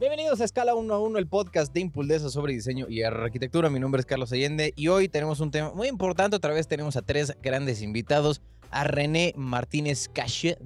[0.00, 3.68] Bienvenidos a Escala 1 a 1, el podcast de Impuldesa sobre diseño y arquitectura.
[3.68, 6.36] Mi nombre es Carlos Allende y hoy tenemos un tema muy importante.
[6.36, 8.40] Otra vez tenemos a tres grandes invitados.
[8.70, 10.58] A René Martínez Cache.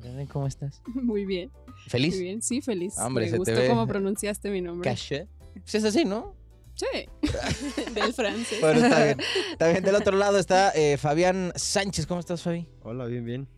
[0.00, 0.80] René, ¿cómo estás?
[0.86, 1.50] Muy bien.
[1.88, 2.14] ¿Feliz?
[2.14, 2.96] Muy bien, sí, feliz.
[2.98, 3.68] Hombre, Me se te gustó ve.
[3.68, 4.88] cómo pronunciaste mi nombre.
[4.88, 5.26] Cache.
[5.54, 6.34] Pues es así, ¿no?
[6.74, 6.86] Sí.
[7.94, 8.60] Del francés.
[8.60, 9.18] Bueno, está bien.
[9.52, 9.82] Está bien.
[9.82, 12.06] Del otro lado está eh, Fabián Sánchez.
[12.06, 12.66] ¿Cómo estás, Fabi?
[12.84, 13.48] Hola, bien, bien.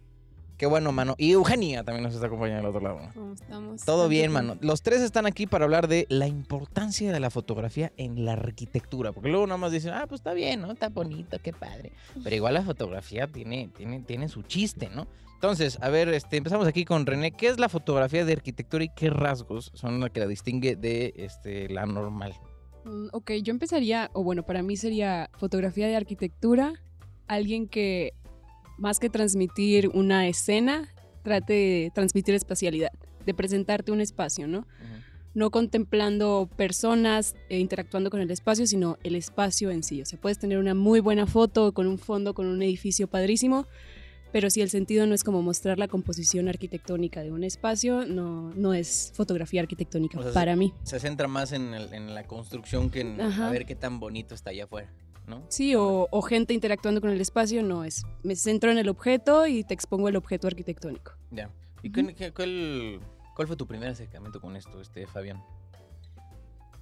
[0.61, 1.15] Qué bueno, mano.
[1.17, 3.11] Y Eugenia también nos está acompañando del otro lado.
[3.15, 3.83] ¿Cómo estamos?
[3.83, 4.59] Todo bien, mano.
[4.61, 9.13] Los tres están aquí para hablar de la importancia de la fotografía en la arquitectura.
[9.13, 10.71] Porque luego nada más dicen, ah, pues está bien, ¿no?
[10.71, 11.93] Está bonito, qué padre.
[12.23, 15.07] Pero igual la fotografía tiene, tiene, tiene su chiste, ¿no?
[15.33, 17.31] Entonces, a ver, este, empezamos aquí con René.
[17.31, 21.15] ¿Qué es la fotografía de arquitectura y qué rasgos son los que la distingue de
[21.17, 22.35] este, la normal?
[22.85, 26.75] Mm, Ok, yo empezaría, o bueno, para mí sería fotografía de arquitectura,
[27.29, 28.13] alguien que
[28.81, 30.89] más que transmitir una escena,
[31.23, 32.91] trate de transmitir espacialidad,
[33.25, 34.67] de presentarte un espacio, ¿no?
[35.33, 40.03] No contemplando personas e interactuando con el espacio, sino el espacio en sí.
[40.03, 43.67] O sea, puedes tener una muy buena foto con un fondo, con un edificio padrísimo,
[44.33, 48.53] pero si el sentido no es como mostrar la composición arquitectónica de un espacio, no,
[48.55, 50.73] no es fotografía arquitectónica O sea, para mí.
[50.85, 54.35] Se centra más en, el- en la construcción que en a ver qué tan bonito
[54.35, 54.89] está allá afuera,
[55.27, 55.45] ¿no?
[55.49, 58.03] Sí, o, o gente interactuando con el espacio, no es.
[58.23, 61.13] Me centro en el objeto y te expongo el objeto arquitectónico.
[61.31, 61.51] Ya.
[61.83, 62.09] ¿Y Ujú.
[62.09, 63.01] qué- qué- cuál,
[63.35, 65.43] cuál fue tu primer acercamiento con esto, este, Fabián?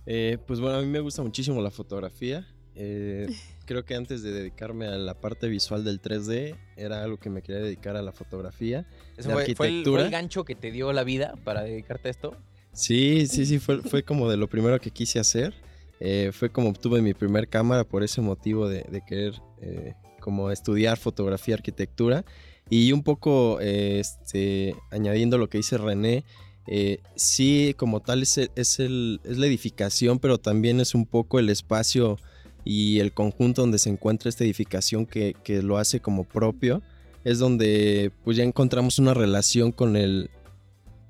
[0.07, 2.47] Eh, pues bueno, a mí me gusta muchísimo la fotografía.
[2.75, 3.27] Eh,
[3.67, 7.43] creo que antes de dedicarme a la parte visual del 3D, era algo que me
[7.43, 8.87] quería dedicar a la fotografía.
[9.17, 10.05] ¿Ese ¿De fue, fue el, fue arquitectura?
[10.05, 12.37] el gancho que te dio la vida para dedicarte a esto?
[12.73, 15.55] Sí, sí, sí, fue, fue como de lo primero que quise hacer.
[16.01, 20.97] Eh, fue como obtuve mi primer cámara por ese motivo de, querer eh, como estudiar
[20.99, 22.25] fotografía, arquitectura.
[22.71, 26.25] Y un poco eh, este, añadiendo lo que dice René,
[26.67, 31.39] eh, sí, como tal es, es, el- es la edificación, pero también es un poco
[31.39, 32.19] el espacio
[32.65, 36.83] y el conjunto donde se encuentra esta edificación que, que lo hace como propio.
[37.25, 40.31] Es donde pues ya encontramos una relación con el,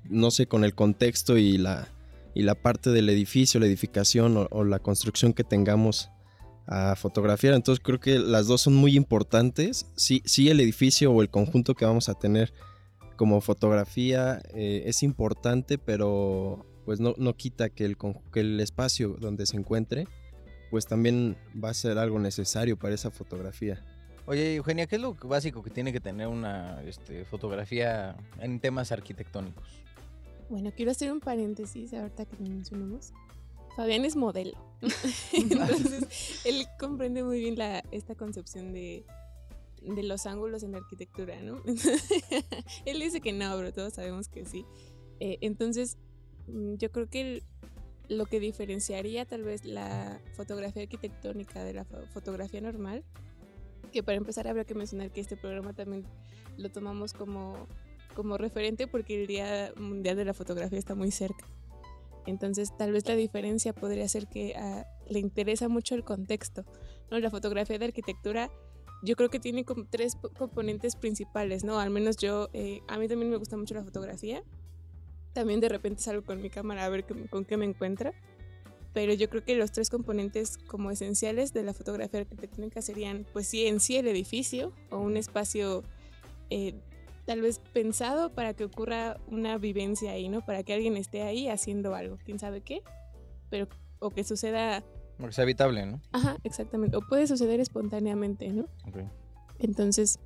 [0.09, 1.89] no sé, con el contexto y la,
[2.33, 6.09] y la parte del edificio, la edificación o, o la construcción que tengamos
[6.67, 7.55] a fotografiar.
[7.55, 9.87] Entonces creo que las dos son muy importantes.
[9.95, 12.53] Sí, sí el edificio o el conjunto que vamos a tener
[13.15, 17.97] como fotografía eh, es importante, pero pues no, no quita que el,
[18.31, 20.07] que el espacio donde se encuentre
[20.69, 23.83] pues también va a ser algo necesario para esa fotografía.
[24.25, 28.91] Oye, Eugenia, ¿qué es lo básico que tiene que tener una este, fotografía en temas
[28.91, 29.67] arquitectónicos?
[30.49, 33.13] Bueno, quiero hacer un paréntesis ahorita que lo mencionamos.
[33.75, 34.57] Fabián es modelo.
[35.33, 39.05] Entonces, él comprende muy bien la, esta concepción de,
[39.81, 41.61] de los ángulos en la arquitectura, ¿no?
[42.85, 44.65] él dice que no, pero todos sabemos que sí.
[45.19, 45.97] Eh, entonces,
[46.47, 47.43] mm, yo creo que el-
[48.07, 53.03] lo que diferenciaría tal vez la fotografía arquitectónica de la fo- fotografía normal,
[53.91, 56.05] que para empezar habría que mencionar que este programa también
[56.57, 57.67] lo tomamos como
[58.21, 61.45] como referente porque el Día Mundial de la Fotografía está muy cerca.
[62.25, 66.65] Entonces, tal vez la diferencia podría ser que ah, le interesa mucho el contexto.
[67.09, 67.17] ¿no?
[67.19, 68.51] La fotografía de arquitectura,
[69.03, 71.79] yo creo que tiene como tres po- componentes principales, ¿no?
[71.79, 74.43] Al menos yo, eh, a mí también me gusta mucho la fotografía.
[75.33, 78.11] También de repente salgo con mi cámara a ver qué- con qué me encuentra.
[78.93, 83.47] Pero yo creo que los tres componentes como esenciales de la fotografía arquitectónica serían, pues
[83.47, 85.83] sí, en sí el edificio o un espacio
[86.49, 86.73] eh,
[87.29, 90.43] tal vez pensado para que ocurra una vivencia ahí, ¿no?
[90.43, 92.81] Para que alguien esté ahí haciendo algo, quién sabe qué,
[93.51, 93.67] pero
[93.99, 94.83] o que suceda,
[95.19, 96.01] Porque sea habitable, ¿no?
[96.11, 98.65] ajá, exactamente, o puede suceder espontáneamente, ¿no?
[99.59, 100.17] Entonces,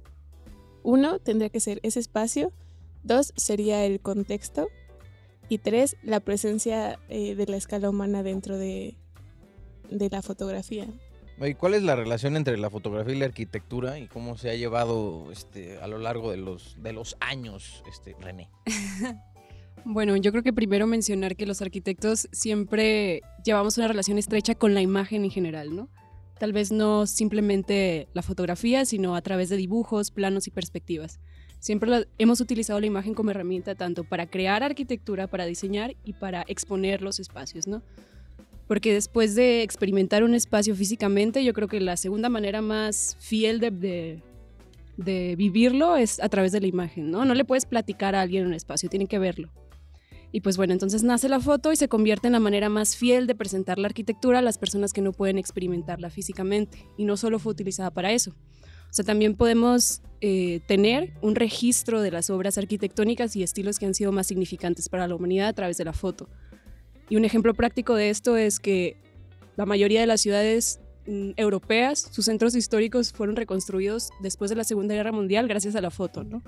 [0.82, 2.54] uno tendría que ser ese espacio,
[3.04, 4.70] dos sería el contexto
[5.50, 8.96] y tres la presencia eh, de la escala humana dentro de,
[9.90, 10.88] de la fotografía.
[11.42, 14.56] ¿Y cuál es la relación entre la fotografía y la arquitectura y cómo se ha
[14.56, 18.50] llevado este, a lo largo de los, de los años, este, René?
[19.86, 24.74] Bueno, yo creo que primero mencionar que los arquitectos siempre llevamos una relación estrecha con
[24.74, 25.90] la imagen en general, ¿no?
[26.40, 31.20] Tal vez no simplemente la fotografía, sino a través de dibujos, planos y perspectivas.
[31.60, 36.44] Siempre hemos utilizado la imagen como herramienta tanto para crear arquitectura, para diseñar y para
[36.48, 37.84] exponer los espacios, ¿no?
[38.74, 43.60] Porque después de experimentar un espacio físicamente, yo creo que la segunda manera más fiel
[43.60, 44.24] de, de-
[44.98, 47.24] de vivirlo es a través de la imagen, ¿no?
[47.24, 49.52] No le puedes platicar a alguien en un espacio, tiene que verlo.
[50.32, 53.28] Y pues bueno, entonces nace la foto y se convierte en la manera más fiel
[53.28, 56.88] de presentar la arquitectura a las personas que no pueden experimentarla físicamente.
[56.98, 58.32] Y no solo fue utilizada para eso.
[58.32, 63.86] O sea, también podemos eh, tener un registro de las obras arquitectónicas y estilos que
[63.86, 66.28] han sido más significantes para la humanidad a través de la foto.
[67.10, 68.98] Y un ejemplo práctico de esto es que
[69.56, 74.64] la mayoría de las ciudades mm, europeas, sus centros históricos fueron reconstruidos después de la
[74.64, 76.42] Segunda Guerra Mundial gracias a la foto, ¿no?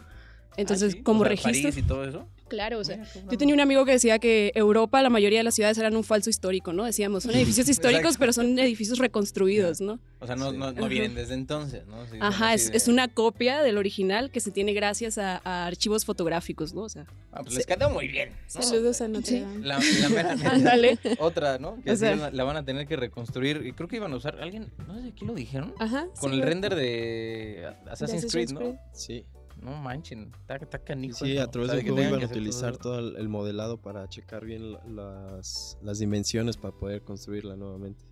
[0.58, 1.04] Entonces, Ah, sí?
[1.04, 1.70] como O sea, registro...
[1.70, 2.28] París y todo eso.
[2.48, 5.44] Claro, o sea, Mira, yo tenía un amigo que decía que Europa, la mayoría de
[5.44, 6.84] las ciudades eran un falso histórico, ¿no?
[6.86, 8.20] Decíamos, son edificios históricos, Exacto.
[8.20, 10.00] pero son edificios reconstruidos, ¿no?
[10.20, 10.58] O sea, no, Sí.
[10.58, 10.88] no, no Ajá.
[10.88, 12.06] vienen desde entonces, ¿no?
[12.06, 15.66] Sí, Ajá, es, de- es una copia del original que se tiene gracias a, a
[15.66, 16.82] archivos fotográficos, ¿no?
[16.84, 18.30] O sea, Ah, pues les quedó muy bien.
[18.30, 18.62] ¿no?
[18.62, 19.40] Saludos a Notre Sí.
[19.42, 19.66] Dame.
[19.66, 20.36] La, la mera.
[21.20, 21.82] Otra, ¿no?
[21.84, 23.64] Que O sea- la, van a tener que reconstruir.
[23.66, 24.40] Y creo que iban a usar.
[24.40, 25.74] Alguien, no sé, ¿aquí lo dijeron?
[25.80, 26.06] Ajá.
[26.20, 28.60] Con sí, el render de Assassin's de Creed, Assassin's ¿no?
[28.60, 28.76] Creed.
[28.94, 29.26] Sí,
[29.62, 31.18] No manchen, está, está canijo.
[31.18, 31.44] sí, eso.
[31.44, 34.08] a través O sea, del juego iban a todo utilizar todo el, el modelado para
[34.10, 38.04] checar bien la- las, las dimensiones para poder construirla nuevamente.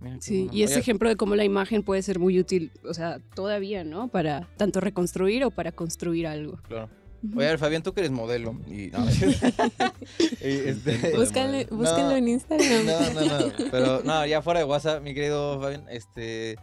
[0.00, 3.18] Mira Sí, y ese ejemplo de cómo la imagen puede ser muy útil, o sea,
[3.34, 4.08] todavía, ¿no?
[4.08, 6.58] Para tanto reconstruir o para construir algo.
[6.68, 6.88] Claro.
[7.34, 8.52] Oye, a ver, Fabián, tú que eres modelo.
[8.68, 9.04] Y, no,
[10.40, 12.86] este, Búscalo, No, búsquenlo en Instagram.
[12.86, 13.52] No, no, no.
[13.70, 16.56] Pero no, ya fuera de WhatsApp, mi querido Fabián, este.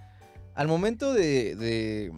[0.53, 2.13] Al momento de, de,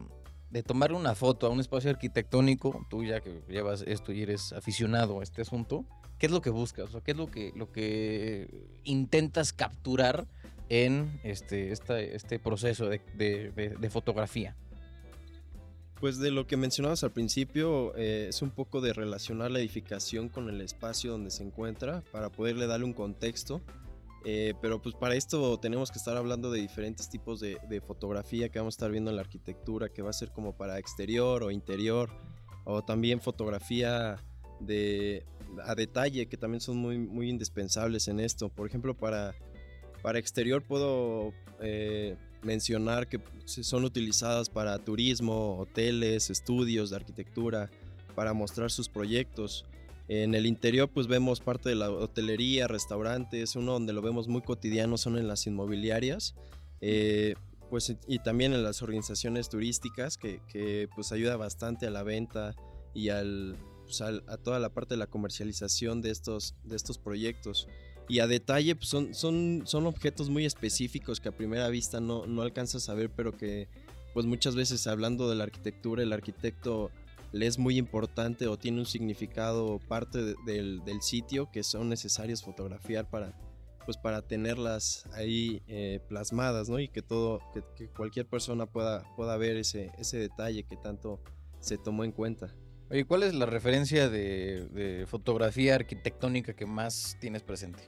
[0.49, 4.53] de tomarle una foto a un espacio arquitectónico, tú ya que llevas esto y eres
[4.53, 5.85] aficionado a este asunto,
[6.17, 6.93] ¿qué es lo que buscas?
[6.95, 8.49] O ¿qué es lo que, lo que
[8.83, 10.25] intentas capturar
[10.69, 13.01] en este, este proceso de-
[13.79, 14.55] de fotografía?
[15.99, 20.29] Pues de lo que mencionabas al principio, eh, es un poco de relacionar la edificación
[20.29, 23.61] con el espacio donde se encuentra para poderle darle un contexto.
[24.25, 28.49] Eh, pero pues para esto tenemos que estar hablando de diferentes tipos de, de fotografía
[28.49, 31.43] que vamos a estar viendo en la arquitectura, que va a ser como para exterior
[31.43, 32.09] o interior,
[32.65, 34.17] o también fotografía
[34.59, 35.25] de,
[35.63, 38.49] a detalle, que también son muy, muy indispensables en esto.
[38.49, 39.35] Por ejemplo, para,
[40.01, 47.69] para exterior puedo eh, mencionar que son utilizadas para turismo, hoteles, estudios de arquitectura,
[48.15, 49.65] para mostrar sus proyectos.
[50.07, 54.41] En el interior pues vemos parte de la hotelería, restaurantes, uno donde lo vemos muy
[54.41, 56.33] cotidiano son en las inmobiliarias,
[56.79, 57.35] eh,
[57.69, 62.55] pues y también en las organizaciones turísticas que, que, pues ayuda bastante a la venta
[62.93, 66.97] y al, pues, al- a toda la parte de la comercialización de estos, de estos
[66.97, 67.67] proyectos.
[68.07, 72.25] Y a detalle pues, son, son, son objetos muy específicos que a primera vista no,
[72.25, 73.67] no alcanzas a ver, pero que
[74.13, 76.89] pues muchas veces hablando de la arquitectura, el arquitecto
[77.31, 81.89] le es muy importante o tiene un significado parte de- del, del sitio que son
[81.89, 83.33] necesarios fotografiar para
[83.85, 86.77] pues para tenerlas ahí eh, plasmadas, ¿no?
[86.77, 91.21] Y que todo, que, que cualquier persona pueda, pueda ver ese, ese detalle que tanto
[91.61, 92.53] se tomó en cuenta.
[92.89, 97.81] Oye, ¿cuál es la referencia de, de fotografía arquitectónica que más tienes presente?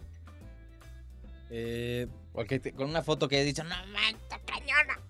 [1.50, 5.02] Eh, O que te- con una foto que hayas dicho, no manches, está cañona.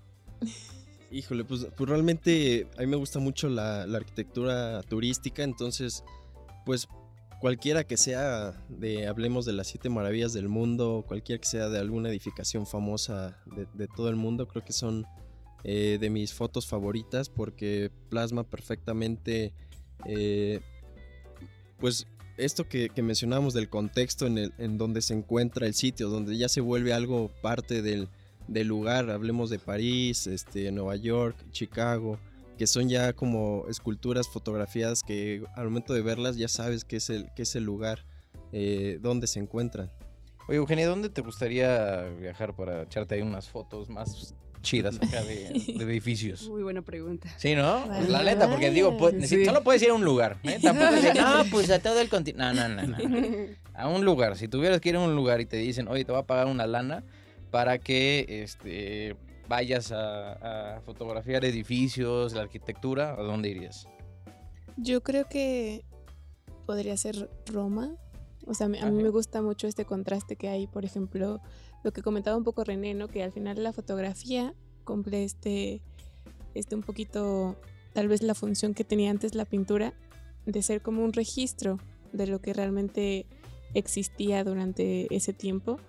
[1.11, 6.03] Híjole, pues, pues realmente a mí me gusta mucho la, arquitectura turística, entonces,
[6.65, 6.87] pues
[7.41, 11.79] cualquiera que sea de, hablemos de las siete maravillas del mundo, cualquiera que sea de
[11.79, 13.41] alguna edificación famosa
[13.73, 15.07] de, todo el mundo, creo que son
[15.63, 19.53] eh, de mis fotos favoritas porque plasma perfectamente,
[20.05, 20.59] eh,
[21.79, 22.05] pues
[22.37, 26.37] esto que, que mencionamos del contexto en, el, en donde se encuentra el sitio, donde
[26.37, 28.09] ya se vuelve algo parte del,
[28.49, 32.19] del lugar, hablemos de París, este, Nueva York, Chicago,
[32.57, 37.09] que son ya como esculturas fotografiadas que al momento de verlas ya sabes que es
[37.09, 38.05] el, que es el lugar
[38.51, 39.91] eh, donde se encuentran.
[40.47, 45.49] Oye, Eugenia, ¿dónde te gustaría viajar para echarte ahí unas fotos más chidas acá de,
[45.77, 46.49] de edificios?
[46.49, 47.29] Muy buena pregunta.
[47.37, 47.87] Sí, ¿no?
[47.87, 49.45] Vale, La neta, porque digo, pues, Sí.
[49.45, 50.39] solo puedes ir a un lugar.
[50.43, 50.57] ¿eh?
[50.61, 52.43] Tampoco decir, no, pues a todo el continente.
[52.43, 52.97] No, no, no, no.
[53.75, 54.35] A un lugar.
[54.35, 56.47] Si tuvieras que ir a un lugar y te dicen, oye, te va a pagar
[56.47, 57.01] una lana
[57.51, 59.15] para que este,
[59.47, 63.87] vayas a, a fotografiar edificios, la arquitectura, ¿a dónde irías?
[64.77, 65.83] Yo creo que
[66.69, 67.95] podría ser Roma.
[68.45, 68.91] O sea, a mí Ajá.
[68.91, 71.41] me gusta mucho este contraste que hay, por ejemplo,
[71.83, 73.07] lo que comentaba un poco René, ¿no?
[73.07, 74.53] Que al final la fotografía
[74.83, 75.81] cumple este,
[76.53, 77.55] este un poquito,
[77.93, 79.93] tal vez la función que tenía antes la pintura,
[80.45, 81.79] de ser como un registro
[82.13, 83.25] de lo que realmente
[83.73, 85.79] existía durante ese tiempo.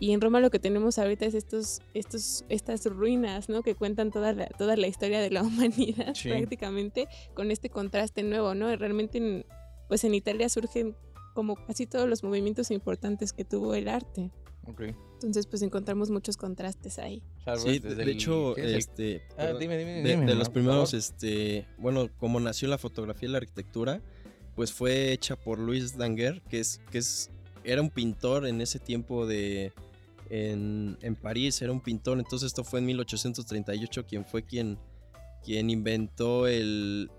[0.00, 3.62] Y en Roma lo que tenemos ahorita es estos, estos, estas ruinas, ¿no?
[3.62, 6.28] Que cuentan toda la, toda la historia de la humanidad Sí.
[6.30, 8.74] prácticamente con este contraste nuevo, ¿no?
[8.76, 9.46] Realmente, en,
[9.88, 10.96] pues en Italia surgen
[11.34, 14.30] como casi todos los movimientos importantes que tuvo el arte.
[14.66, 14.82] Ok.
[15.14, 17.22] Entonces, pues encontramos muchos contrastes ahí.
[17.58, 20.26] Sí, desde de, el- hecho, ¿qué es el- este, Ah, perdón, dime, dime, de, dime,
[20.26, 24.00] de los primeros, este, bueno, como nació la fotografía y la arquitectura,
[24.56, 27.30] pues fue hecha por Luis Daguerre, que es, que es,
[27.64, 29.72] era un pintor en ese tiempo de,
[30.30, 34.78] en, en París, era un pintor, entonces esto fue en 1838 quien fue quien,
[35.42, 37.10] quien inventó el,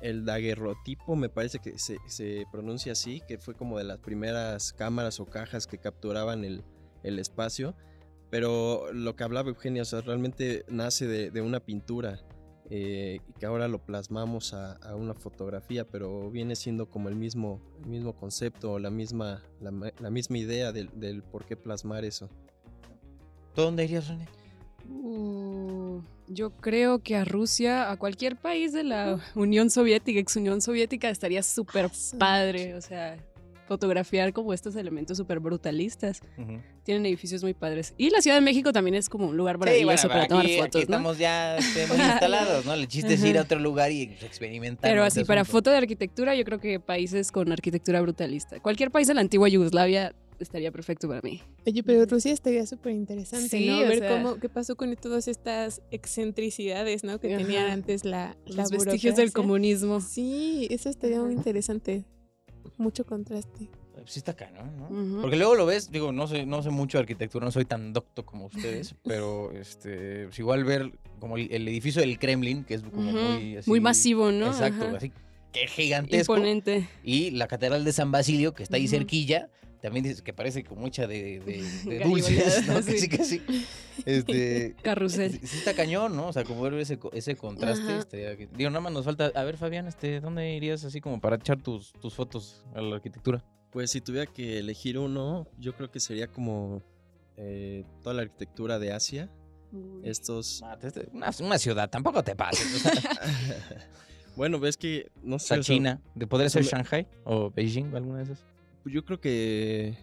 [0.00, 4.72] el daguerrotipo, me parece que se, se pronuncia así, que fue como de las primeras
[4.72, 6.64] cámaras o cajas que capturaban el,
[7.02, 7.74] el espacio.
[8.30, 12.20] Pero lo que hablaba Eugenia, o realmente nace de, de una pintura
[12.70, 17.16] eh, y que ahora lo plasmamos a, a, una fotografía, pero viene siendo como el
[17.16, 22.04] mismo, el mismo concepto, la misma, la, la misma idea del, del, por qué plasmar
[22.04, 22.28] eso.
[23.54, 24.28] ¿Tú dónde irías, René?
[24.88, 30.60] Uh, yo creo que a Rusia, a cualquier país de la Unión Soviética, ex Unión
[30.60, 32.74] Soviética, estaría súper padre.
[32.74, 33.16] O sea,
[33.70, 36.22] fotografiar como estos elementos súper brutalistas.
[36.36, 36.62] Uh -huh.
[36.82, 37.94] Tienen edificios muy padres.
[37.96, 40.28] Y la Ciudad de México también es como un lugar maravilloso sí, bueno, para aquí,
[40.28, 40.66] tomar fotos.
[40.66, 40.82] Aquí ¿no?
[40.82, 42.74] estamos ya este, muy instalados, ¿no?
[42.74, 44.90] El chiste es ir a otro lugar y experimentar.
[44.90, 48.58] Pero así, para foto de arquitectura, yo creo que países con arquitectura brutalista.
[48.58, 51.40] Cualquier país de la antigua Yugoslavia estaría perfecto para mí.
[51.64, 53.78] Oye, pero Rusia estaría súper interesante, sí, ¿no?
[53.82, 57.20] Ver sea, cómo, qué pasó con todas estas excentricidades, ¿no?
[57.20, 60.00] Que ajá, tenían antes la, la Los vestigios del comunismo.
[60.00, 61.26] Sí, eso estaría ajá.
[61.26, 62.04] muy interesante.
[62.80, 63.68] Mucho contraste.
[64.06, 64.88] Sí está cañón, ¿no?
[64.88, 65.20] Uh -huh.
[65.20, 67.92] Porque luego lo ves, digo, no sé, no sé mucho de arquitectura, no soy tan
[67.92, 72.74] docto como ustedes, pero este, pues igual ver como el, el, edificio del Kremlin, que
[72.74, 73.34] es como uh -huh.
[73.34, 74.46] muy así, Muy masivo, ¿no?
[74.46, 74.96] Exacto, Ajá.
[74.96, 75.12] así
[75.52, 76.34] que gigantesco.
[76.34, 76.88] Imponente.
[77.04, 78.90] Y la Catedral de San Basilio, que está ahí uh -huh.
[78.90, 82.80] cerquilla, también dices que parece como hecha de, de, de dulces, ¿no?
[82.90, 83.08] Sí.
[83.08, 83.66] Casi, casi.
[84.04, 85.32] Este, Carrusel.
[85.32, 86.28] Sí, está cañón, ¿no?
[86.28, 87.98] O sea, como ver ese, ese contraste.
[87.98, 89.32] Estaría, digo, nada más nos falta.
[89.34, 92.96] A ver, Fabián, este, ¿dónde irías así como para echar tus, tus fotos a la
[92.96, 93.44] arquitectura?
[93.70, 96.82] Pues si tuviera que elegir uno, yo creo que sería como
[97.36, 99.30] eh, toda la arquitectura de Asia.
[99.72, 100.02] Uy.
[100.04, 100.62] Estos.
[101.12, 102.82] Una, una, ciudad, tampoco te pases.
[104.36, 105.54] bueno, ves que no sé.
[105.54, 108.49] O sea, China, ¿de podría ser Shanghai o Beijing o alguna de esas?
[108.82, 109.96] Pues yo creo que.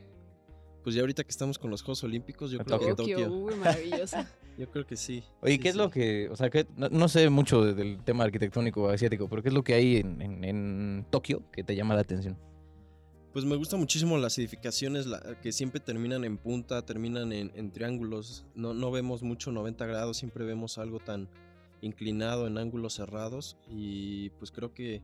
[0.84, 2.96] Pues ya ahorita que estamos con los Juegos Olímpicos, yo creo Tokio.
[2.96, 3.34] que Tokio.
[3.34, 4.32] Uy, maravillosa.
[4.58, 5.24] yo creo que sí.
[5.42, 5.80] Oye, sí, ¿qué es sí.
[5.80, 6.30] lo que.?
[6.30, 9.64] O sea, que no, no, sé mucho del tema arquitectónico asiático, pero ¿qué es lo
[9.64, 12.38] que hay en, en, en Tokio que te llama la atención?
[13.34, 17.72] Pues me gustan muchísimo las edificaciones la, que siempre terminan en punta, terminan en, en,
[17.72, 18.46] triángulos.
[18.56, 21.30] No, no vemos mucho 90 grados, siempre vemos algo tan
[21.82, 23.58] inclinado en ángulos cerrados.
[23.70, 25.02] Y pues creo que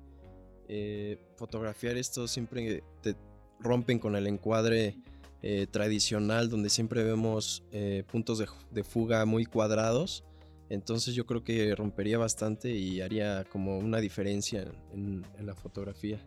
[0.67, 3.15] eh, fotografiar esto siempre te
[3.63, 4.97] rompen con el encuadre
[5.41, 10.23] eh, tradicional, donde siempre vemos eh, puntos de, de, fuga muy cuadrados.
[10.69, 16.19] Entonces yo creo que rompería bastante y haría como una diferencia en, en la fotografía.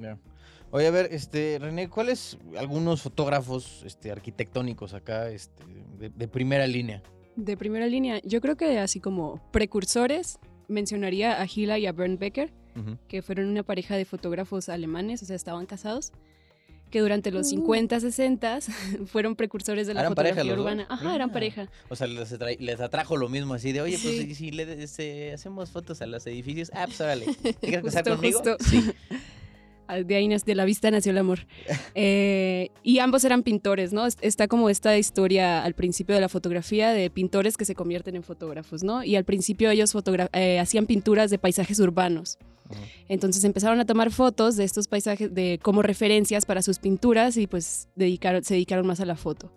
[0.00, 0.18] Yeah.
[0.70, 5.62] Oye, a ver, este, René, ¿cuáles algunos fotógrafos este, arquitectónicos acá este,
[5.98, 7.02] de, de, primera línea?
[7.36, 10.38] De primera línea, yo creo que así como precursores,
[10.68, 12.98] mencionaría a Hila y a Bernd Becker, uh -huh.
[13.06, 16.12] que fueron una pareja de fotógrafos alemanes, o sea, estaban casados,
[16.90, 17.50] que durante los uh.
[17.50, 18.58] 50, 60
[19.06, 20.86] fueron precursores de la ¿Eran fotografía pareja, urbana.
[20.88, 20.98] Dos?
[20.98, 21.68] Ajá, eran pareja.
[21.88, 24.26] O sea, les, les, atrajo lo mismo, así de, oye, pues sí.
[24.26, 27.26] si, si le, este, hacemos fotos a los edificios, ah, pues órale,
[27.60, 28.38] ¿quieres casar conmigo?
[28.38, 28.56] Justo.
[28.64, 28.92] Sí.
[30.04, 31.46] de ahí de la vista nació el amor.
[31.98, 34.06] Eh, y ambos eran pintores, ¿no?
[34.06, 38.22] Está como esta historia al principio de la fotografía de pintores que se convierten en
[38.22, 39.02] fotógrafos, ¿no?
[39.02, 39.94] Y al principio ellos
[40.34, 42.38] eh, hacían pinturas de paisajes urbanos.
[43.08, 47.46] Entonces empezaron a tomar fotos de estos paisajes de, como referencias para sus pinturas y
[47.46, 49.52] pues dedicaron, se dedicaron más a la foto.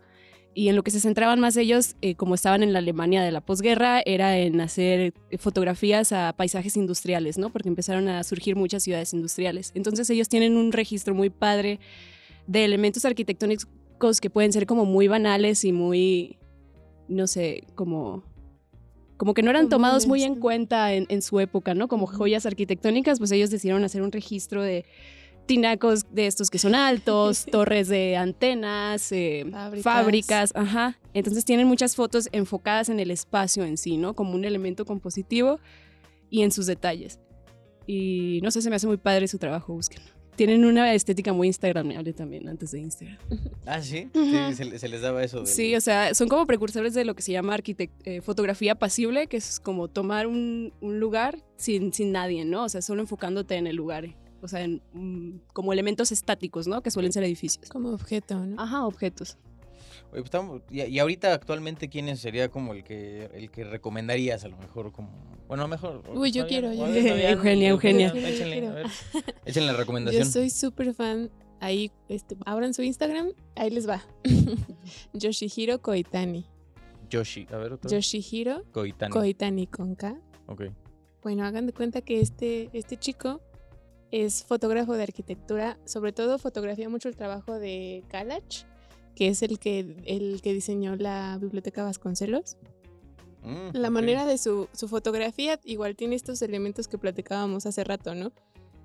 [0.53, 3.31] Y en lo que se centraban más ellos, eh, como estaban en la Alemania de
[3.31, 7.51] la posguerra, era en hacer fotografías a paisajes industriales, ¿no?
[7.51, 9.71] Porque empezaron a surgir muchas ciudades industriales.
[9.75, 11.79] Entonces ellos tienen un registro muy padre
[12.47, 13.67] de elementos arquitectónicos
[14.21, 16.37] que pueden ser como muy banales y muy,
[17.07, 18.23] no sé, como
[19.19, 21.89] como que no eran tomados muy en cuenta en, en su época, ¿no?
[21.89, 24.85] Como joyas arquitectónicas, pues ellos decidieron hacer un registro de
[25.45, 29.83] tinacos de estos que son altos, torres de antenas, eh, fábricas.
[29.83, 30.97] fábricas, ajá.
[31.13, 34.13] Entonces tienen muchas fotos enfocadas en el espacio en sí, ¿no?
[34.13, 35.59] Como un elemento compositivo
[36.29, 37.19] y en sus detalles.
[37.87, 40.18] Y no sé, se me hace muy padre su trabajo, búsquenlo.
[40.39, 43.17] Tienen una estética muy instagramable también antes de Instagram.
[43.65, 44.53] Ah, sí, uh -huh.
[44.53, 45.39] sí se, se, les daba eso.
[45.39, 45.47] Del...
[45.47, 47.57] Sí, o sea, son como precursores de lo que se llama
[48.05, 52.63] eh, fotografía pasible, que es como tomar un, un lugar sin, sin nadie, ¿no?
[52.63, 56.81] O sea, solo enfocándote en el lugar o sea, en, um, como elementos estáticos, ¿no?
[56.81, 57.67] Que suelen ser edificios.
[57.69, 58.61] Como objeto, ¿no?
[58.61, 59.37] Ajá, objetos.
[60.11, 64.43] Oye, pues estamos, y, y, ahorita actualmente quién sería como el que el que recomendarías
[64.43, 65.11] a lo mejor como
[65.47, 68.07] bueno mejor uy yo quiero yo Eugenia Eugenia.
[68.07, 68.87] échenle, a ver,
[69.45, 70.23] échenle la recomendación.
[70.23, 74.03] Yo soy súper fan ahí este, abran su Instagram ahí les va.
[75.13, 76.45] Yoshihiro Koitani.
[77.11, 79.11] Yoshi a ver otra Yoshihiro Koitani.
[79.11, 80.19] Koitani con K.
[80.47, 80.63] Ok.
[81.21, 83.41] Bueno hagan de cuenta que este este chico
[84.11, 88.65] es fotógrafo de arquitectura, sobre todo fotografía mucho el trabajo de Kalach,
[89.19, 92.55] que es el que, el que diseñó la biblioteca Vasconcelos.
[93.43, 93.89] Mm, la okay.
[93.89, 98.31] manera de su, su, fotografía igual tiene estos elementos que platicábamos hace rato, ¿no?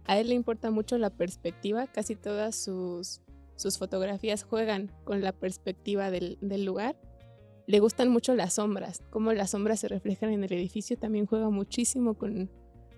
[0.07, 3.21] A él le importa mucho la perspectiva, casi todas sus,
[3.55, 6.97] sus fotografías juegan con la perspectiva del, del lugar.
[7.69, 11.49] Le gustan mucho las sombras, cómo las sombras se reflejan en el edificio, también juega
[11.49, 12.51] muchísimo con,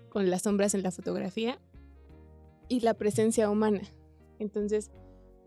[0.09, 1.59] con las sombras en la fotografía
[2.67, 3.81] y la presencia humana.
[4.39, 4.89] Entonces,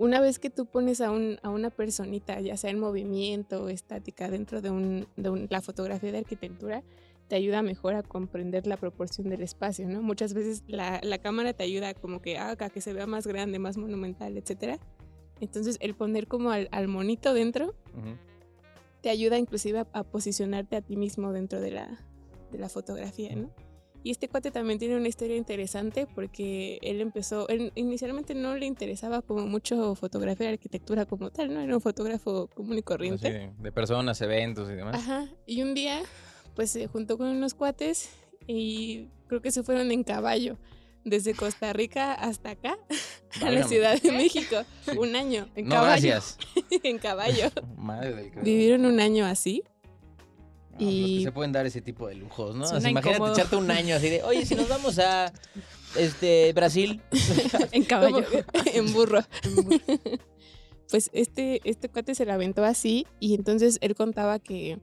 [0.00, 3.68] una vez que tú pones a, un, a una personita, ya sea en movimiento o
[3.68, 6.82] estática, dentro de, un, de un, la fotografía de arquitectura,
[7.28, 10.00] te ayuda mejor a comprender la proporción del espacio, ¿no?
[10.00, 13.58] Muchas veces la, la cámara te ayuda como que haga que se vea más grande,
[13.58, 14.80] más monumental, etc.
[15.38, 17.74] Entonces, el poner como al, al monito dentro
[19.02, 22.00] te ayuda inclusive a, a posicionarte a ti mismo dentro de la,
[22.50, 23.50] de la fotografía, ¿no?
[24.02, 28.64] Y este cuate también tiene una historia interesante porque él empezó, él inicialmente no le
[28.66, 31.60] interesaba como mucho fotografía de arquitectura como tal, ¿no?
[31.60, 33.30] Era un fotógrafo común y Así corriente.
[33.30, 34.94] de, de personas, eventos y demás.
[34.96, 35.28] Ajá.
[35.44, 36.00] Y un día,
[36.54, 38.08] pues se juntó con unos cuates
[38.46, 40.56] y creo que se fueron en caballo.
[41.02, 42.78] Desde Costa Rica hasta acá,
[43.42, 43.66] a la.
[43.66, 44.56] Ciudad de México.
[44.98, 46.08] Un año, en No, caballo.
[46.08, 46.36] gracias.
[46.82, 47.48] en caballo.
[47.78, 48.30] Madre del.
[48.42, 49.62] Vivieron un año así.
[50.84, 52.64] Los que se pueden dar ese tipo de lujos, ¿no?
[52.64, 53.32] Así, imagínate incómodo.
[53.34, 55.32] echarte un año así de, oye, si nos vamos a
[55.96, 57.00] este Brasil.
[57.72, 58.24] En caballo.
[58.74, 59.20] En burro.
[60.90, 64.78] pues este, este cuate se la aventó así y entonces él contaba que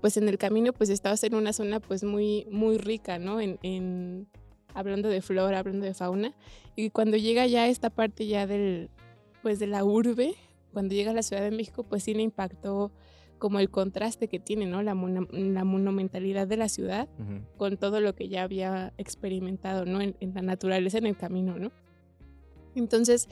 [0.00, 3.40] pues en el camino pues estabas en una zona pues muy, muy rica, ¿no?
[3.40, 4.28] En, en-
[4.74, 6.34] hablando de flora, hablando de fauna.
[6.76, 8.88] Y cuando llega ya a esta parte ya del,
[9.42, 10.34] pues de la urbe,
[10.72, 12.92] cuando llega a la Ciudad de México pues sí le impactó
[13.40, 14.82] como el contraste que tiene, ¿no?
[14.82, 17.40] La, la monumentalidad de la ciudad Ujú.
[17.56, 20.00] con todo lo que ya había experimentado, ¿no?
[20.00, 21.72] En, en la naturaleza, en el camino, ¿no?
[22.76, 23.28] Entonces,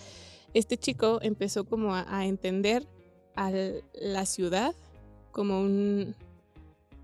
[0.55, 2.89] este chico empezó como a, a entender
[3.37, 3.53] a
[3.95, 4.75] la ciudad
[5.31, 6.17] como un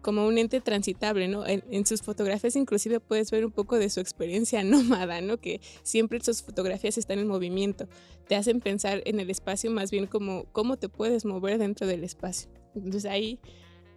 [0.00, 1.46] como un ente transitable, ¿no?
[1.46, 5.38] En, en sus fotografías inclusive puedes ver un poco de su experiencia nómada, ¿no?
[5.38, 7.86] Que siempre sus fotografías están en movimiento.
[8.28, 12.04] Te hacen pensar en el espacio más bien como cómo te puedes mover dentro del
[12.04, 12.50] espacio.
[12.74, 13.38] Entonces ahí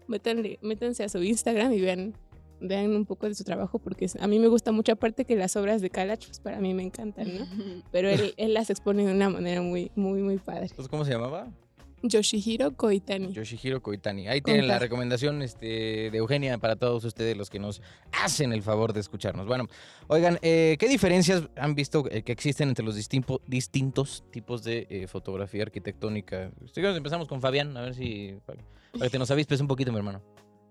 [0.08, 2.14] métanle, métanse a su Instagram y vean
[2.60, 5.56] vean un poco de su trabajo porque a mí me gusta mucho aparte que las
[5.56, 7.46] obras de Kalach pues para mí me encantan, ¿no?
[7.92, 10.64] Pero él, él las expone de una manera muy muy muy padre.
[10.64, 11.52] Entonces, ¿cómo se llamaba?
[12.04, 13.34] Yoshihiro Koitani.
[13.34, 14.28] Yoshihiro Koitani.
[14.28, 17.82] Ahí tienen la recomendación este, de Eugenia para todos ustedes los que nos
[18.12, 19.48] hacen el favor de escucharnos.
[19.48, 19.68] Bueno,
[20.08, 24.88] oigan, eh, ¿qué diferencias han visto eh, que existen entre los distinto- distintos tipos de
[24.90, 26.52] eh, fotografía arquitectónica?
[26.72, 28.38] Si empezamos con Fabián, a ver si...
[28.46, 28.60] para,
[28.94, 30.22] para que te nos avispes un poquito, mi hermano.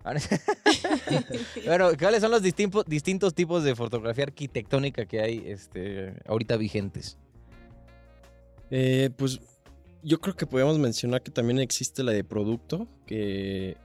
[1.66, 7.18] Bueno, ¿cuáles son los distintos, distintos tipos de fotografía arquitectónica que hay este, ahorita vigentes?
[8.70, 9.40] Eh, pues
[10.02, 13.76] yo creo que podemos mencionar que también existe la de producto, que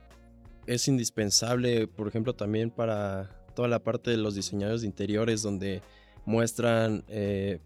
[0.66, 5.82] es indispensable, por ejemplo, también para toda la parte de los diseñadores de interiores, donde
[6.24, 7.58] muestran eh,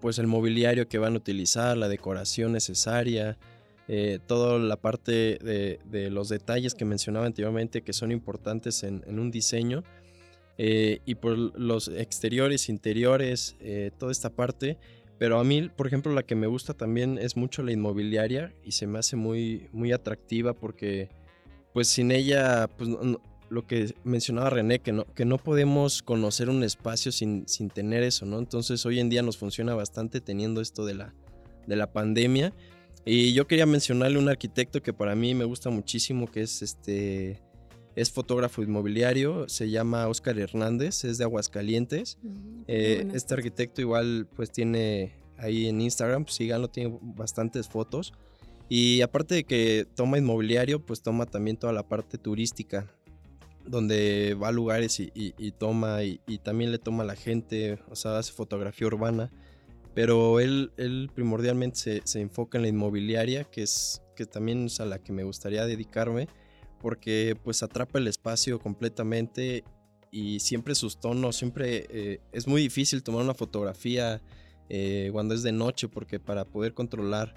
[0.00, 3.38] pues el mobiliario que van a utilizar, la decoración necesaria,
[3.88, 9.30] eh, toda la parte de, los detalles que mencionaba anteriormente que son importantes en, un
[9.30, 9.82] diseño.
[10.58, 13.56] eh, y por los exteriores, interiores,
[13.98, 14.78] toda esta parte.
[15.20, 18.72] Pero a mí, por ejemplo, la que me gusta también es mucho la inmobiliaria y
[18.72, 21.10] se me hace muy, muy atractiva porque,
[21.74, 22.88] pues sin ella, pues
[23.50, 28.02] lo que mencionaba René, que no, que no podemos conocer un espacio sin, sin tener
[28.02, 28.38] eso, ¿no?
[28.38, 31.14] Entonces hoy en día nos funciona bastante teniendo esto de la,
[31.66, 32.54] de la pandemia.
[33.04, 37.42] Y yo quería mencionarle un arquitecto que para mí me gusta muchísimo, que es este...
[37.96, 42.18] Es fotógrafo inmobiliario, se llama Oscar Hernández, es de Aguascalientes.
[42.68, 48.12] Eh, este arquitecto igual pues tiene ahí en Instagram, pues síganlo, tiene bastantes fotos.
[48.68, 52.86] Y aparte de que toma inmobiliario, pues toma también toda la parte turística,
[53.66, 57.16] donde va a lugares y, y- y toma, y, y también le toma a la
[57.16, 59.32] gente, o sea, hace fotografía urbana.
[59.92, 64.78] Pero él, él primordialmente se, se enfoca en la inmobiliaria, que es que también es
[64.78, 66.28] a la que me gustaría dedicarme,
[66.80, 69.64] porque pues atrapa el espacio completamente
[70.10, 74.20] y siempre sus tonos, siempre eh, es muy difícil tomar una fotografía
[74.68, 77.34] eh, cuando es de noche porque para poder controlar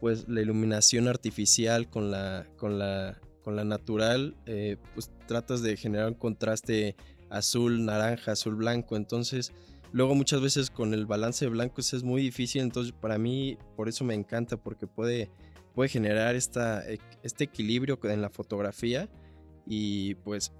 [0.00, 5.76] pues la iluminación artificial con la, con la, con la natural, eh, pues tratas de
[5.76, 6.96] generar un contraste
[7.30, 9.52] azul, naranja, azul, blanco, entonces
[9.92, 13.88] luego muchas veces con el balance de blancos es muy difícil, entonces para mí por
[13.88, 15.30] eso me encanta porque puede,
[15.74, 19.08] puede generar esta, e- este equilibrio en la fotografía
[19.66, 20.52] y pues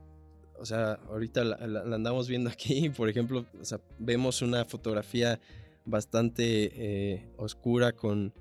[0.59, 4.65] o sea, ahorita la, la- la andamos viendo aquí, por ejemplo, o sea, vemos una
[4.65, 5.41] fotografía
[5.85, 8.33] bastante eh, oscura con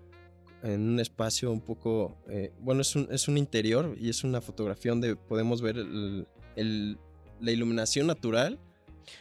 [0.63, 4.39] en un espacio un poco, eh, bueno, es un, es un interior y es una
[4.39, 6.97] fotografía donde podemos ver el- el-
[7.41, 8.57] la iluminación natural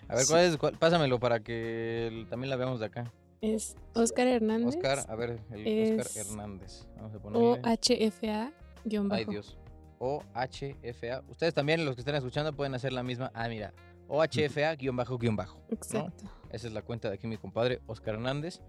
[0.07, 0.57] A ver, ¿cuál es?
[0.57, 3.13] cuál- pásamelo para que también la veamos de acá.
[3.43, 4.77] Es Oscar Hernández.
[4.77, 6.87] Oscar, a ver, el Oscar Hernández.
[6.95, 7.61] Vamos a ponerle.
[7.61, 8.53] HFA
[8.85, 9.33] guion Ay, bajo.
[9.33, 9.59] Dios.
[9.99, 11.25] OHFA.
[11.29, 13.33] Ustedes también, los que están escuchando, pueden hacer la misma.
[13.35, 13.75] Ah, mira.
[14.07, 15.61] OHFA guion bajo guion bajo.
[15.71, 16.25] Exacto.
[16.51, 18.61] Esa es la cuenta de aquí mi compadre, Oscar Hernández.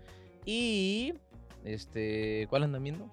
[0.44, 1.14] Y.
[1.64, 2.48] Este.
[2.50, 3.08] ¿Cuál andan viendo?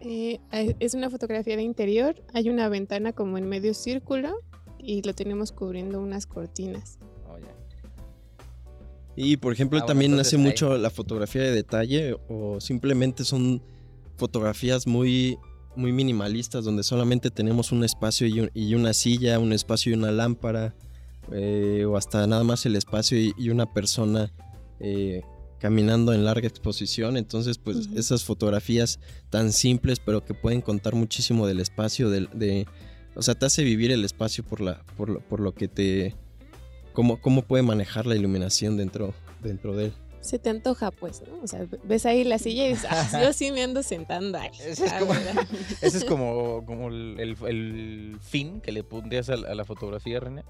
[0.00, 0.40] Eh,
[0.80, 2.14] es una fotografía de interior.
[2.32, 4.38] Hay una ventana como en medio círculo
[4.78, 6.98] y lo tenemos cubriendo unas cortinas.
[9.20, 10.42] Y por ejemplo, Ah, bueno, también hace ahí.
[10.42, 13.60] mucho la fotografía de detalle o simplemente son
[14.16, 15.36] fotografías muy,
[15.76, 19.96] muy minimalistas donde solamente tenemos un espacio y, un- y una silla, un espacio y
[19.96, 20.74] una lámpara
[21.32, 24.32] eh, o hasta nada más el espacio y, y una persona
[24.80, 25.22] eh,
[25.58, 27.16] caminando en larga exposición.
[27.16, 29.00] Entonces, pues esas fotografías
[29.30, 32.66] tan simples pero que pueden contar muchísimo del espacio, del, de,
[33.16, 36.14] o sea, te hace vivir el espacio por, la, por, lo, por lo que te...
[36.98, 39.92] Cómo, cómo puede manejar la iluminación dentro, dentro de él.
[40.20, 41.44] Se te antoja, pues, ¿no?
[41.44, 44.50] O sea, ves ahí la silla y dices, "Ah, yo sí me ando sentando ahí.
[44.66, 45.12] Ese es Ah, como-.
[45.80, 49.64] Ese es como, como el, el- el fin que le pondrías a, la- a la
[49.64, 50.42] fotografía, René.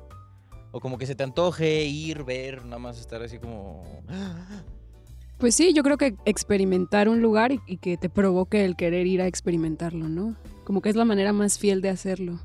[0.72, 3.84] O como que se te antoje ir, ver, nada más estar así como.
[5.36, 9.06] Pues sí, yo creo que experimentar un lugar y, y que te provoque el querer
[9.06, 10.34] ir a experimentarlo, ¿no?
[10.64, 12.40] Como que es la manera más fiel de hacerlo.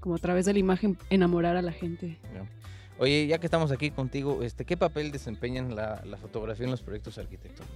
[0.00, 2.18] Como a través de la imagen enamorar a la gente.
[3.00, 6.82] Oye, ya que estamos aquí contigo, este, ¿qué papel desempeñan la, la fotografía en los
[6.82, 7.66] proyectos arquitectónicos?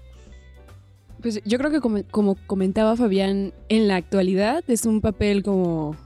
[1.23, 5.97] Pues yo creo que como, como comentaba Fabián, en la actualidad es un papel como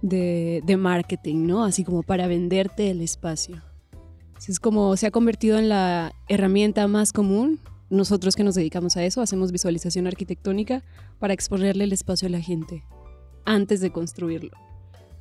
[0.00, 1.64] de, de marketing, ¿no?
[1.64, 3.60] Así como para venderte el espacio.
[4.46, 7.58] Es como se ha convertido en la herramienta más común.
[7.90, 10.84] Nosotros que nos dedicamos a eso, hacemos visualización arquitectónica
[11.18, 12.84] para exponerle el espacio a la gente
[13.44, 14.52] antes de construirlo.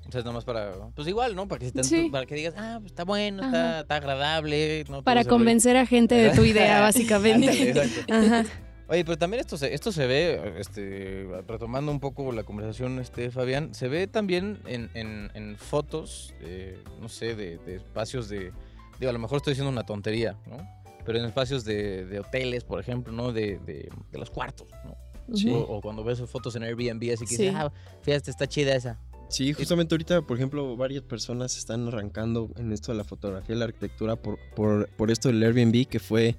[0.07, 0.71] O sea, es nada más para.
[0.95, 1.47] Pues igual, ¿no?
[1.47, 2.09] Para que, te Sí.
[2.11, 4.85] para que digas, ah, pues está bueno, está, está agradable.
[5.03, 7.47] Para convencer a gente de tu idea, básicamente.
[7.49, 8.13] Ándale, exacto.
[8.13, 8.43] Ajá.
[8.89, 13.31] Oye, pero también esto se, esto se ve, este, retomando un poco la conversación, este,
[13.31, 18.51] Fabián, se ve también en, en- en fotos, eh, no sé, de, de espacios de,
[18.99, 20.57] digo, a lo mejor estoy diciendo una tontería, ¿no?
[21.05, 23.31] Pero en espacios de, de hoteles, por ejemplo, ¿no?
[23.31, 24.97] De, de- de los cuartos, ¿no?
[25.35, 25.49] Sí.
[25.49, 27.43] O, o cuando ves fotos en Airbnb, así que Sí.
[27.43, 28.99] dices, ah, fíjate, está chida esa.
[29.29, 33.57] Sí, justamente ahorita, por ejemplo, varias personas están arrancando en esto de la fotografía y
[33.59, 36.35] la arquitectura por, por, por esto del Airbnb, que fue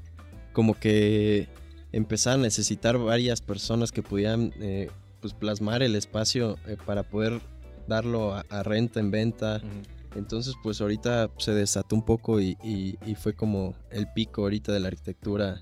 [0.53, 1.49] como que
[1.91, 7.41] empezar a necesitar varias personas que pudieran eh, pues plasmar el espacio eh, para poder
[7.89, 9.61] darlo a, a renta, en venta.
[10.15, 14.73] Entonces, pues ahorita se desató un poco y, y- y fue como el pico ahorita
[14.73, 15.61] de la arquitectura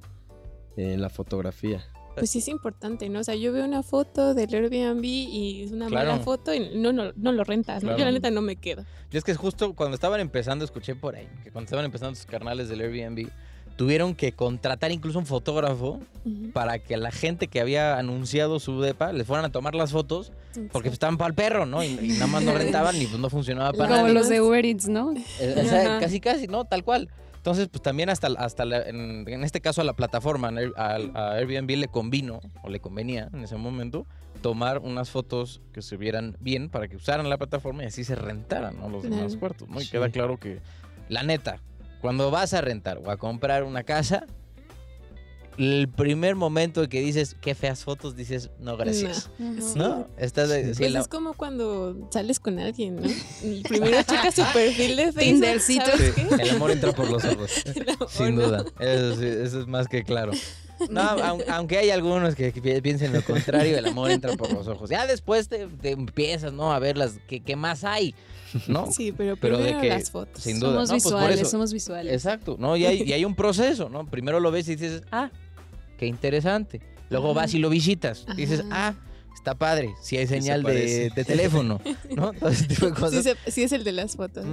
[0.77, 1.83] en la fotografía.
[2.15, 3.21] Pues sí es importante, ¿no?
[3.21, 6.13] O sea, yo veo una foto del Airbnb y es una Claro.
[6.13, 7.97] mala foto y no, no, no lo rentas, ¿no?
[7.97, 8.85] Yo la neta no me quedo.
[9.11, 12.27] Y es que justo cuando estaban empezando, escuché por ahí, que cuando estaban empezando sus
[12.27, 13.29] carnales del Airbnb,
[13.77, 15.99] tuvieron que contratar incluso un fotógrafo
[16.53, 19.93] para que a la gente que había anunciado su depa les fueran a tomar las
[19.93, 20.31] fotos
[20.71, 21.83] porque estaban para el perro, ¿no?
[21.83, 24.15] Y, y nada más no rentaban y pues no funcionaba para Como nadie.
[24.15, 25.15] los de Uber Eats, ¿no?
[25.41, 26.67] Eh, o sea, casi casi, ¿no?
[26.67, 27.09] Tal cual.
[27.43, 31.71] Entonces, pues también hasta, hasta la- en, en este caso a la plataforma, a, Airbnb
[31.77, 34.07] le convino, o le convenía en ese momento,
[34.43, 38.15] tomar unas fotos que se vieran bien para que usaran la plataforma y así se
[38.15, 38.89] rentaran ¿no?
[38.89, 39.81] los demás cuartos, ¿no?
[39.81, 39.91] Y Sí.
[39.91, 40.61] queda claro que,
[41.09, 41.59] la neta,
[42.01, 44.25] cuando vas a rentar o a comprar una casa,
[45.59, 49.31] el primer momento que dices, qué feas fotos, dices, no, gracias.
[49.77, 50.09] ¿No?
[50.17, 53.03] Estás de, sí, Pues la- es como cuando sales con alguien, ¿no?
[53.43, 55.21] Y Primero checas su perfil de Facebook.
[55.23, 55.85] Tindercito.
[55.85, 56.43] ¿sabes Sí, qué?
[56.43, 57.51] el amor entra por los ojos.
[58.09, 58.47] Sin ¿no?
[58.47, 60.33] duda, eso, sí, eso es más que claro.
[60.91, 64.67] No, aun- aunque hay algunos que pi- piensen lo contrario, el amor entra por los
[64.67, 64.91] ojos.
[64.91, 66.73] Ya después te, te empiezas, ¿no?
[66.73, 68.15] A ver las que, qué más hay,
[68.69, 68.87] ¿no?
[68.93, 70.43] Sí, pero, Pero de que, las fotos.
[70.43, 71.51] sin duda, Somos no, pues por visuales, eso.
[71.51, 72.13] somos visuales.
[72.13, 72.77] Exacto, ¿no?
[72.77, 74.07] Y hay, y hay un proceso, ¿no?
[74.07, 75.31] Primero lo ves y dices, ah,
[75.99, 76.81] qué interesante.
[77.11, 77.41] Luego Ajá.
[77.43, 78.25] vas y lo visitas.
[78.33, 78.95] Y dices, ah,
[79.35, 79.95] está padre.
[80.03, 81.81] Si hay se señal de, teléfono,
[82.17, 82.33] ¿no?
[82.33, 83.25] Todo ese tipo de cosas.
[83.25, 84.45] Sí, se- sí es el de las fotos.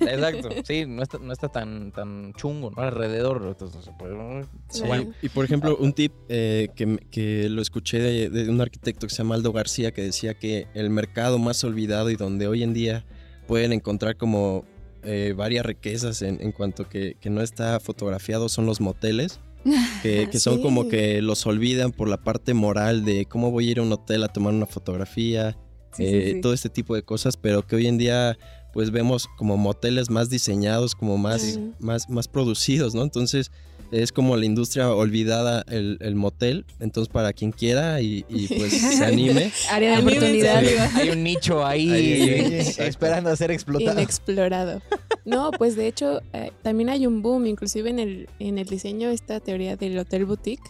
[0.00, 2.80] exacto, sí, no está, no está tan, tan chungo, ¿no?
[2.82, 4.44] Alrededor, entonces se puede...
[4.68, 5.12] Sí, Bueno.
[5.20, 9.12] Y por ejemplo, un tip eh, que, que lo escuché de, de un arquitecto que
[9.14, 12.72] se llama Aldo García que decía que el mercado más olvidado y donde hoy en
[12.72, 13.04] día
[13.46, 14.64] pueden encontrar como
[15.02, 19.40] eh, varias riquezas en, en cuanto que, que no está fotografiado son los moteles,
[20.02, 23.70] que, que son como que los olvidan por la parte moral de cómo voy a
[23.72, 25.56] ir a un hotel a tomar una fotografía,
[25.96, 26.40] Sí, eh, sí.
[26.42, 28.36] todo este tipo de cosas, pero que hoy en día
[28.74, 33.02] pues vemos como moteles más diseñados, como más, más, más producidos, ¿no?
[33.02, 33.50] Entonces
[33.90, 38.72] es como la industria olvidada el, el motel, entonces para quien quiera y, y, pues
[38.98, 39.52] se anime.
[39.70, 40.56] Área de Anímense, oportunidad.
[40.58, 40.80] amigo.
[40.94, 42.22] Hay un nicho ahí Ahí,
[42.54, 42.82] exacto.
[42.84, 43.98] esperando a ser explotado.
[43.98, 44.82] Inexplorado.
[45.24, 49.08] No, pues de hecho eh, también hay un boom, inclusive en el, en el diseño,
[49.10, 50.62] esta teoría del hotel boutique.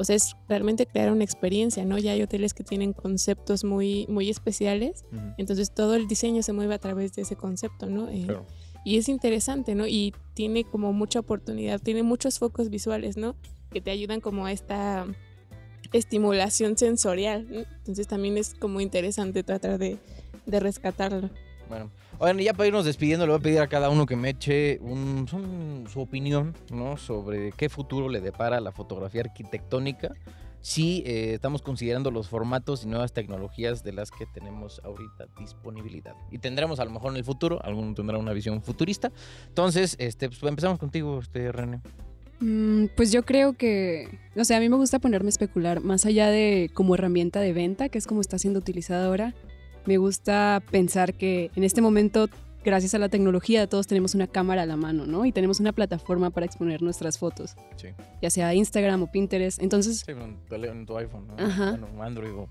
[0.00, 1.98] O sea, es realmente crear una experiencia, ¿no?
[1.98, 5.04] Ya hay hoteles que tienen conceptos muy, muy especiales,
[5.38, 8.08] entonces todo el diseño se mueve a través de ese concepto, ¿no?
[8.08, 8.46] Eh, Claro.
[8.84, 9.86] Y es interesante, ¿no?
[9.86, 13.34] Y tiene como mucha oportunidad, tiene muchos focos visuales, ¿no?
[13.70, 15.06] Que te ayudan como a esta
[15.92, 17.66] estimulación sensorial.
[17.78, 19.98] Entonces también es como interesante tratar de,
[20.46, 21.30] de rescatarlo.
[21.68, 24.30] Bueno, oigan, ya para irnos despidiendo, le voy a pedir a cada uno que me
[24.30, 26.96] eche un, son- su opinión, ¿no?
[26.96, 30.14] Sobre qué futuro le depara la fotografía arquitectónica
[30.60, 36.14] si eh, estamos considerando los formatos y nuevas tecnologías de las que tenemos ahorita disponibilidad.
[36.30, 39.12] Y tendremos a lo mejor en el futuro, alguno tendrá una visión futurista.
[39.48, 41.80] Entonces, este, pues empezamos contigo, este, René.
[42.40, 46.06] Mm, Pues yo creo que, o sea, a mí me gusta ponerme a especular, más
[46.06, 49.34] allá de como herramienta de venta, que es como está siendo utilizada ahora,
[49.86, 52.28] me gusta pensar que en este momento,
[52.68, 55.24] gracias a la tecnología, todos tenemos una cámara a la mano, ¿no?
[55.24, 57.88] Y tenemos una plataforma para exponer nuestras fotos, Sí.
[58.22, 59.62] ya sea Instagram o Pinterest.
[59.62, 61.44] Entonces, Sí, en tu, iPhone, ¿no?
[61.44, 61.70] Ajá.
[61.70, 62.48] Bueno, Android o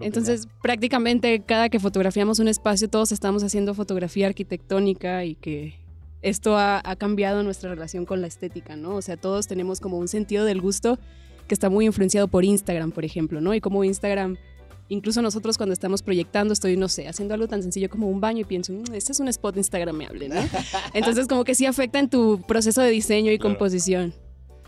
[0.00, 5.74] entonces prácticamente cada que fotografiamos un espacio, todos estamos haciendo fotografía arquitectónica y que
[6.22, 8.96] esto ha, ha cambiado nuestra relación con la estética, ¿no?
[8.96, 10.98] O sea, todos tenemos como un sentido del gusto
[11.46, 13.54] que está muy influenciado por Instagram, por ejemplo, ¿no?
[13.54, 14.36] Y como Instagram,
[14.90, 18.40] incluso nosotros cuando estamos proyectando, estoy, no sé, haciendo algo tan sencillo como un baño
[18.40, 20.34] y pienso, "Mm, este es un spot instagramable, ¿no?
[20.94, 23.54] Entonces como que sí afecta en tu proceso de diseño y Claro.
[23.54, 24.12] composición.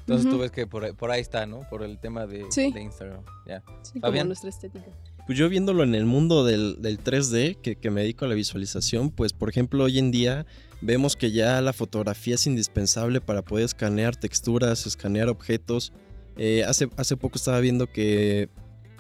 [0.01, 1.61] Entonces tú ves que por, ahí- por ahí está, ¿no?
[1.71, 2.73] Por el tema de, Sí.
[2.73, 3.23] de Instagram.
[3.47, 3.63] Ya.
[3.83, 4.27] Sí, como Fabián.
[4.29, 4.87] nuestra estética.
[5.27, 8.35] Pues yo viéndolo en el mundo del, del 3D, que, que me dedico a la
[8.35, 10.45] visualización, pues por ejemplo hoy en día
[10.81, 15.93] vemos que ya la fotografía es indispensable para poder escanear texturas, escanear objetos.
[16.37, 18.49] Eh, hace, hace poco estaba viendo que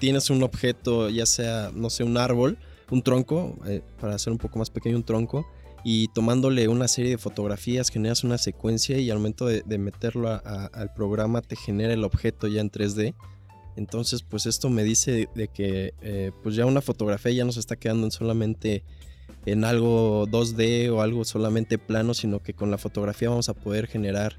[0.02, 2.58] tienes un objeto, ya sea, no sé, un árbol,
[2.90, 5.46] un tronco, eh, para hacer un poco más pequeño un tronco,
[5.84, 10.92] y tomándole una serie de fotografías generas una secuencia y al momento de, meterlo al
[10.92, 13.14] programa te genera el objeto ya en 3D.
[13.76, 17.60] Entonces, pues esto me dice de que eh, pues ya una fotografía ya no se
[17.60, 18.82] está quedando en solamente
[19.46, 23.86] en algo 2D o algo solamente plano, sino que con la fotografía vamos a poder
[23.86, 24.36] generar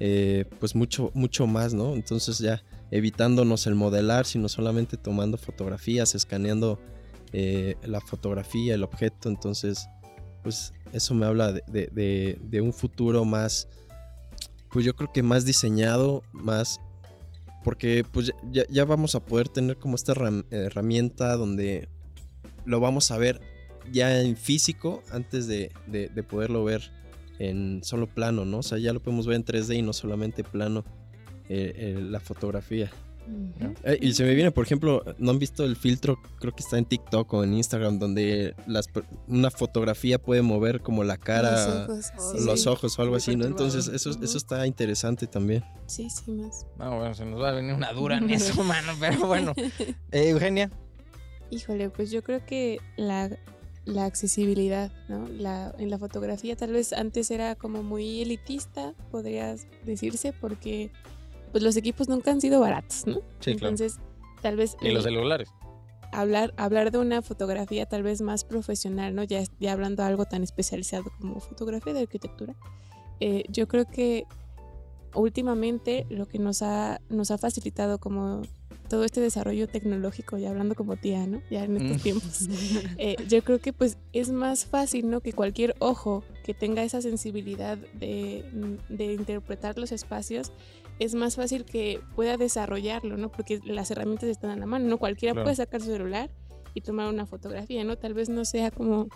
[0.00, 1.92] eh, pues mucho, mucho más, ¿no?
[1.92, 2.62] Entonces ya
[2.94, 6.78] evitándonos el modelar, sino solamente tomando fotografías, escaneando
[7.32, 9.28] eh, la fotografía, el objeto.
[9.28, 9.88] Entonces,
[10.44, 13.66] pues eso me habla de, un futuro más,
[14.70, 16.80] pues yo creo que más diseñado, más
[17.64, 21.88] porque pues ya, vamos a poder tener como esta herram- herramienta donde
[22.64, 23.40] lo vamos a ver
[23.90, 26.92] ya en físico antes de- de poderlo ver
[27.40, 28.58] en solo plano, ¿no?
[28.58, 30.84] O sea, ya lo podemos ver en 3D y no solamente plano
[31.48, 32.90] eh, eh, la fotografía.
[33.84, 36.18] Eh, y se me viene, por ejemplo, ¿no han visto el filtro?
[36.40, 40.82] Creo que está en TikTok o en Instagram, donde las, per- una fotografía puede mover
[40.82, 42.44] como la cara, los ojos, sí.
[42.44, 43.46] los ojos o algo Muy así, ¿no?
[43.46, 45.64] Entonces, eso, eso está interesante también.
[45.86, 46.66] Sí, sí, más.
[46.78, 48.92] No, bueno, se nos va a venir una dura en eso, mano.
[49.00, 49.54] Pero bueno.
[50.12, 50.70] Eh, Eugenia.
[51.50, 53.30] Híjole, pues yo creo que la,
[53.86, 55.26] la accesibilidad, ¿no?
[55.28, 60.90] La, en la fotografía tal vez antes era como muy elitista, podrías decirse, porque
[61.54, 63.20] pues los equipos nunca han sido baratos, ¿no?
[63.38, 63.68] Sí, claro.
[63.74, 64.00] Entonces,
[64.42, 65.48] tal vez Y los el- celulares.
[66.10, 69.22] hablar, hablar de una fotografía tal vez más profesional, ¿no?
[69.22, 72.56] Ya, ya hablando de algo tan especializado como fotografía de arquitectura,
[73.20, 74.24] eh, yo creo que
[75.14, 78.42] últimamente lo que nos ha, nos ha facilitado como
[78.88, 81.40] todo este desarrollo tecnológico, ya hablando como tía, ¿no?
[81.50, 82.02] Ya en estos Mm.
[82.02, 82.38] tiempos.
[82.98, 85.20] Eh, yo creo que pues es más fácil, ¿no?
[85.20, 88.44] Que cualquier ojo que tenga esa sensibilidad de,
[88.88, 90.52] de interpretar los espacios,
[90.98, 93.30] es más fácil que pueda desarrollarlo, ¿no?
[93.30, 94.98] Porque las herramientas están a la mano, ¿no?
[94.98, 95.44] Cualquiera Claro.
[95.44, 96.30] puede sacar su celular
[96.74, 97.96] y tomar una fotografía, ¿no?
[97.96, 99.08] Tal vez no sea como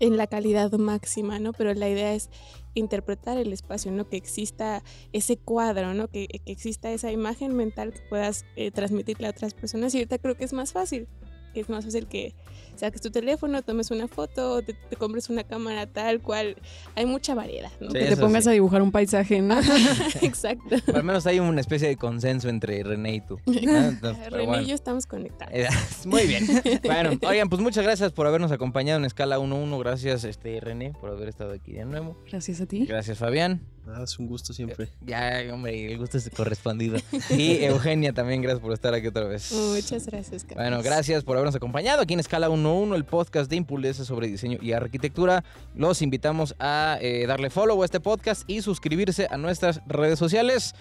[0.00, 1.52] en la calidad máxima, ¿no?
[1.52, 2.28] Pero la idea es
[2.74, 4.08] interpretar el espacio, ¿no?
[4.08, 6.08] Que exista ese cuadro, ¿no?
[6.08, 9.94] Que, que exista esa imagen mental que puedas eh, transmitirle a otras personas.
[9.94, 11.06] Y ahorita creo que es más fácil.
[11.54, 12.34] Es más fácil que
[12.76, 16.56] saques tu teléfono, tomes una foto, te, te compres una cámara tal cual.
[16.94, 17.90] Hay mucha variedad, ¿no?
[17.90, 18.50] Sí, que te pongas sí.
[18.50, 19.58] a dibujar un paisaje, ¿no?
[20.22, 20.76] Exacto.
[20.84, 23.38] Pero al menos hay una especie de consenso entre René y tú.
[23.46, 23.52] ¿no?
[23.54, 24.62] Entonces, pero René bueno.
[24.62, 25.54] y yo estamos conectados.
[25.54, 25.68] Eh,
[26.06, 26.46] Muy bien.
[26.82, 29.78] Bueno, oigan, pues muchas gracias por habernos acompañado en escala 1-1.
[29.78, 32.16] Gracias, este René, por haber estado aquí de nuevo.
[32.30, 32.86] Gracias a ti.
[32.86, 33.73] Gracias, Fabián.
[33.86, 34.88] Nada, es un gusto siempre.
[35.02, 36.98] Ya, hombre, el gusto es correspondido.
[37.30, 39.52] Y Eugenia también, gracias por estar aquí otra vez.
[39.52, 40.64] Muchas gracias, Carlos.
[40.64, 44.58] Bueno, gracias por habernos acompañado aquí en Escala 1.1, el podcast de Impulesa sobre diseño
[44.62, 45.44] y arquitectura.
[45.74, 50.74] Los invitamos a eh, darle follow a este podcast y suscribirse a nuestras redes sociales.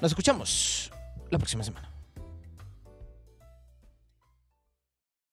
[0.00, 0.90] Nos escuchamos
[1.30, 1.97] la próxima semana.